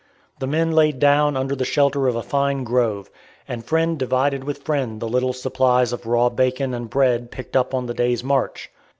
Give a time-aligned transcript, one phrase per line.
[0.39, 3.11] The men laid down under the shelter of a fine grove,
[3.47, 7.75] and friend divided with friend the little supplies of raw bacon and bread picked up
[7.75, 8.71] on the day's march.